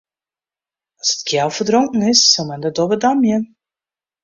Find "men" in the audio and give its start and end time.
2.49-2.63